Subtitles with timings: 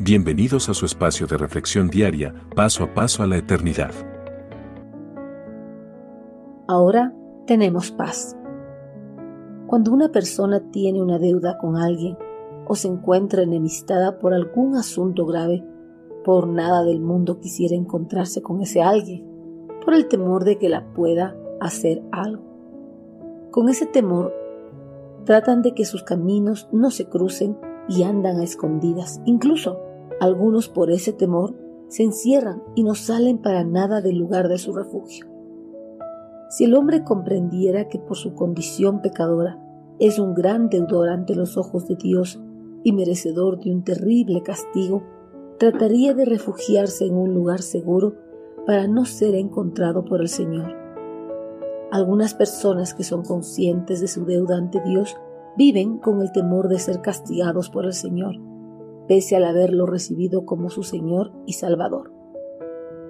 [0.00, 3.92] Bienvenidos a su espacio de reflexión diaria, paso a paso a la eternidad.
[6.66, 7.14] Ahora
[7.46, 8.36] tenemos paz.
[9.68, 12.18] Cuando una persona tiene una deuda con alguien
[12.66, 15.64] o se encuentra enemistada por algún asunto grave,
[16.24, 19.24] por nada del mundo quisiera encontrarse con ese alguien,
[19.84, 22.42] por el temor de que la pueda hacer algo.
[23.52, 24.34] Con ese temor,
[25.24, 27.56] tratan de que sus caminos no se crucen
[27.88, 29.20] y andan a escondidas.
[29.24, 29.83] Incluso
[30.20, 31.54] algunos por ese temor
[31.88, 35.26] se encierran y no salen para nada del lugar de su refugio.
[36.50, 39.60] Si el hombre comprendiera que por su condición pecadora
[39.98, 42.40] es un gran deudor ante los ojos de Dios
[42.82, 45.02] y merecedor de un terrible castigo,
[45.58, 48.14] trataría de refugiarse en un lugar seguro
[48.66, 50.74] para no ser encontrado por el Señor.
[51.90, 55.16] Algunas personas que son conscientes de su deuda ante Dios
[55.56, 58.53] viven con el temor de ser castigados por el Señor
[59.08, 62.12] pese al haberlo recibido como su Señor y Salvador.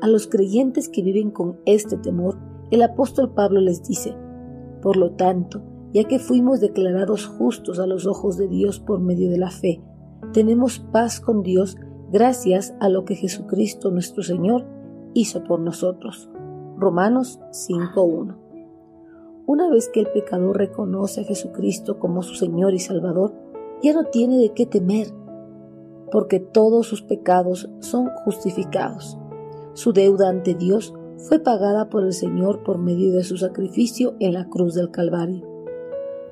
[0.01, 2.39] A los creyentes que viven con este temor,
[2.71, 4.17] el apóstol Pablo les dice,
[4.83, 9.31] Por lo tanto, ya que fuimos declarados justos a los ojos de Dios por medio
[9.31, 9.81] de la fe,
[10.33, 11.77] tenemos paz con Dios
[12.11, 14.67] gracias a lo que Jesucristo nuestro Señor
[15.15, 16.29] hizo por nosotros.
[16.77, 18.37] Romanos 5.1
[19.47, 23.33] Una vez que el pecador reconoce a Jesucristo como su Señor y Salvador,
[23.83, 25.09] ya no tiene de qué temer
[26.11, 29.19] porque todos sus pecados son justificados.
[29.75, 34.35] Su deuda ante Dios fue pagada por el Señor por medio de su sacrificio en
[34.35, 35.47] la cruz del Calvario.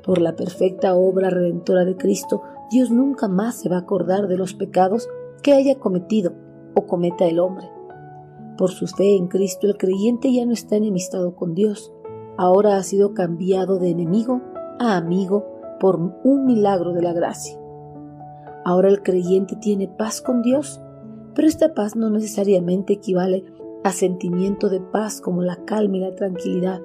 [0.05, 4.37] Por la perfecta obra redentora de Cristo, Dios nunca más se va a acordar de
[4.37, 5.09] los pecados
[5.43, 6.35] que haya cometido
[6.75, 7.69] o cometa el hombre.
[8.57, 11.93] Por su fe en Cristo, el creyente ya no está enemistado con Dios.
[12.37, 14.41] Ahora ha sido cambiado de enemigo
[14.79, 15.47] a amigo
[15.81, 17.62] por un milagro de la gracia.
[18.65, 20.81] Ahora el creyente tiene paz con Dios,
[21.35, 23.45] pero esta paz no necesariamente equivale
[23.85, 26.81] a sentimiento de paz como la calma y la tranquilidad.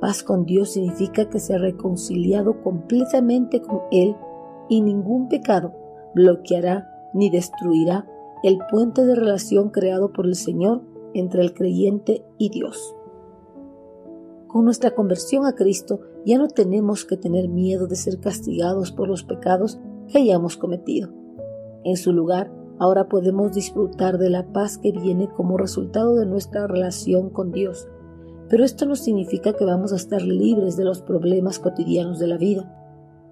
[0.00, 4.16] Paz con Dios significa que se ha reconciliado completamente con Él
[4.68, 5.72] y ningún pecado
[6.14, 8.06] bloqueará ni destruirá
[8.42, 10.82] el puente de relación creado por el Señor
[11.14, 12.96] entre el creyente y Dios.
[14.48, 19.08] Con nuestra conversión a Cristo ya no tenemos que tener miedo de ser castigados por
[19.08, 19.78] los pecados
[20.12, 21.10] que hayamos cometido.
[21.84, 26.66] En su lugar, ahora podemos disfrutar de la paz que viene como resultado de nuestra
[26.66, 27.88] relación con Dios.
[28.48, 32.36] Pero esto no significa que vamos a estar libres de los problemas cotidianos de la
[32.36, 32.70] vida,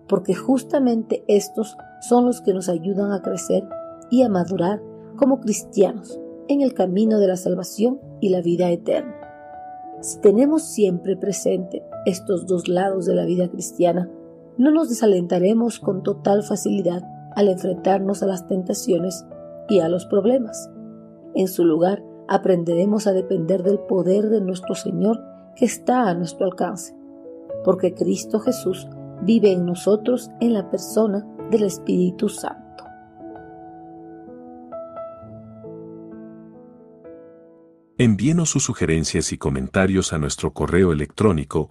[0.08, 3.62] porque justamente estos son los que nos ayudan a crecer
[4.10, 4.82] y a madurar
[5.16, 6.18] como cristianos
[6.48, 9.14] en el camino de la salvación y la vida eterna.
[10.00, 14.10] Si tenemos siempre presente estos dos lados de la vida cristiana,
[14.58, 17.02] no nos desalentaremos con total facilidad
[17.34, 19.24] al enfrentarnos a las tentaciones
[19.68, 20.70] y a los problemas.
[21.34, 25.20] En su lugar, aprenderemos a depender del poder de nuestro Señor
[25.56, 26.94] que está a nuestro alcance,
[27.64, 28.88] porque Cristo Jesús
[29.22, 32.84] vive en nosotros en la persona del Espíritu Santo.
[37.98, 41.70] Envíenos sus sugerencias y comentarios a nuestro correo electrónico